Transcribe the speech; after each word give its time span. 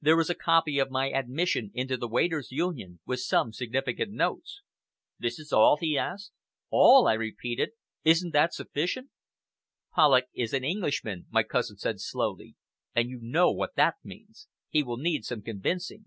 There 0.00 0.18
is 0.20 0.30
a 0.30 0.34
copy 0.34 0.78
of 0.78 0.90
my 0.90 1.10
admission 1.10 1.70
into 1.74 1.98
the 1.98 2.08
Waiters' 2.08 2.50
Union, 2.50 2.98
with 3.04 3.20
some 3.20 3.52
significant 3.52 4.10
notes." 4.10 4.62
"This 5.18 5.38
is 5.38 5.52
all?" 5.52 5.76
he 5.78 5.98
asked. 5.98 6.32
"All!" 6.70 7.06
I 7.06 7.12
repeated. 7.12 7.72
"Isn't 8.02 8.34
it 8.34 8.54
sufficient?" 8.54 9.10
"Polloch 9.94 10.28
is 10.32 10.54
an 10.54 10.64
Englishman," 10.64 11.26
my 11.28 11.42
cousin 11.42 11.76
said 11.76 12.00
slowly, 12.00 12.56
"and 12.94 13.10
you 13.10 13.18
know 13.20 13.52
what 13.52 13.74
that 13.74 13.96
means. 14.02 14.48
He 14.70 14.82
will 14.82 14.96
need 14.96 15.26
some 15.26 15.42
convincing!" 15.42 16.06